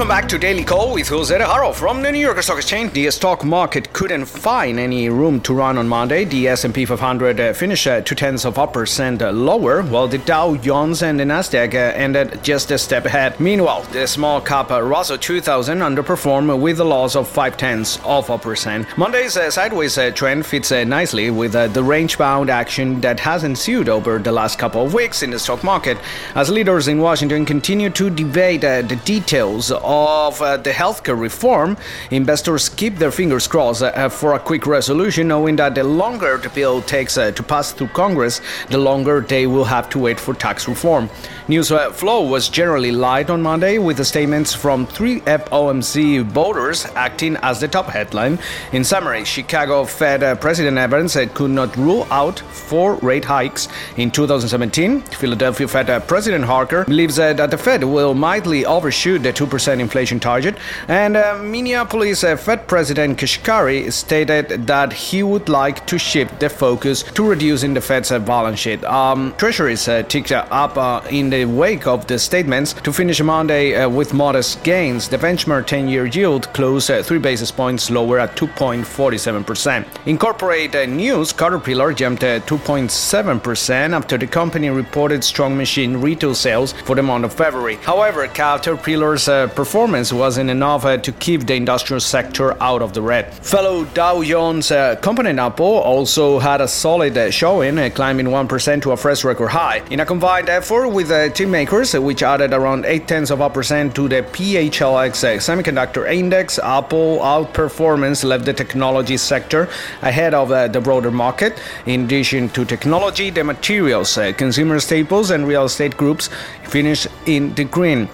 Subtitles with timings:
[0.00, 2.94] Welcome back to Daily Call with Jose Haro from the New York Stock Exchange.
[2.94, 6.24] The stock market couldn't find any room to run on Monday.
[6.24, 10.16] The S&P 500 uh, finished uh, two tenths of a percent uh, lower, while the
[10.16, 13.38] Dow Jones and the Nasdaq uh, ended just a step ahead.
[13.38, 18.30] Meanwhile, the small cap uh, Russell 2000 underperformed with a loss of five tenths of
[18.30, 18.86] a percent.
[18.96, 24.32] Monday's uh, sideways trend fits nicely with the range-bound action that has ensued over the
[24.32, 25.98] last couple of weeks in the stock market,
[26.36, 31.76] as leaders in Washington continue to debate the details of uh, the healthcare reform,
[32.10, 36.48] investors keep their fingers crossed uh, for a quick resolution, knowing that the longer the
[36.50, 40.32] bill takes uh, to pass through Congress, the longer they will have to wait for
[40.34, 41.10] tax reform.
[41.48, 46.86] News uh, flow was generally light on Monday, with the statements from three FOMC voters
[46.94, 48.38] acting as the top headline.
[48.72, 54.10] In summary, Chicago Fed uh, President Evans could not rule out four rate hikes in
[54.10, 55.00] 2017.
[55.00, 60.20] Philadelphia Fed uh, President Harker believes that the Fed will mildly overshoot the 2% inflation
[60.20, 60.56] target.
[60.88, 66.48] And uh, Minneapolis uh, Fed President Kashkari stated that he would like to shift the
[66.48, 68.84] focus to reducing the Fed's uh, balance sheet.
[68.84, 73.74] Um, treasuries uh, ticked up uh, in the wake of the statements to finish Monday
[73.74, 75.08] uh, with modest gains.
[75.08, 79.86] The benchmark 10 year yield closed three basis points lower at 2.47%.
[80.06, 86.96] In corporate news, Caterpillar jumped 2.7% after the company reported strong machine retail sales for
[86.96, 87.76] the month of February.
[87.76, 89.28] However, Caterpillar's
[89.60, 93.24] performance wasn't enough uh, to keep the industrial sector out of the red.
[93.44, 98.92] Fellow Dow Jones uh, component Apple also had a solid uh, showing, climbing 1% to
[98.92, 99.82] a fresh record high.
[99.90, 103.94] In a combined effort with team makers, which added around 8 tenths of a percent
[103.96, 105.14] to the PHLX
[105.48, 109.68] semiconductor index, Apple outperformance left the technology sector
[110.00, 111.60] ahead of the broader market.
[111.84, 116.30] In addition to technology, the materials, consumer staples, and real estate groups
[116.64, 118.08] finished in the green.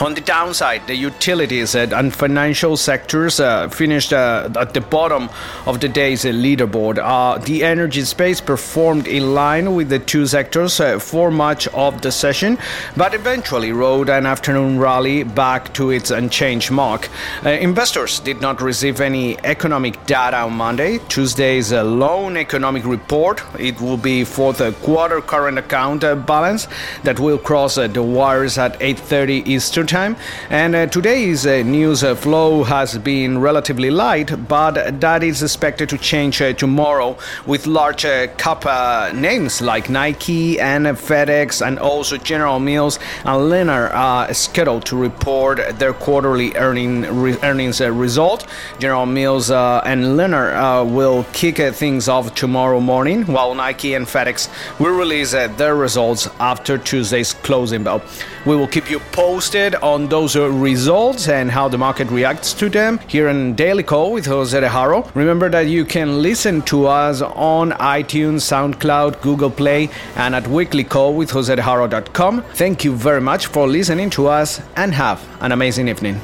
[0.00, 5.30] On the downside, the utilities and financial sectors uh, finished uh, at the bottom
[5.66, 6.98] of the day's leaderboard.
[6.98, 12.02] Uh, the energy space performed in line with the two sectors uh, for much of
[12.02, 12.58] the session,
[12.96, 17.08] but eventually rode an afternoon rally back to its unchanged mark.
[17.44, 20.98] Uh, investors did not receive any economic data on Monday.
[21.08, 23.42] Tuesday's uh, lone economic report.
[23.60, 26.66] It will be for the quarter current account balance
[27.04, 30.16] that will cross the wires at 8:30 Eastern time.
[30.50, 35.88] And uh, today's uh, news uh, flow has been relatively light, but that is expected
[35.90, 42.98] to change tomorrow with large uh, names like Nike and FedEx and also General Mills
[43.24, 48.46] and Lennar scheduled to report their quarterly earning re- earnings result.
[48.78, 54.96] General Mills and Lennar will kick things off tomorrow morning, while Nike and FedEx will
[54.96, 58.02] release their results after Tuesday's closing bell.
[58.46, 62.98] We will keep you posted on those results and how the market reacts to them
[63.06, 65.08] here in Daily Call with Jose de Haro.
[65.14, 72.42] Remember that you can listen to us on iTunes, SoundCloud, Google Play, and at weeklycallwithjosedeharo.com.
[72.54, 76.20] Thank you very much for listening to us and have an amazing evening.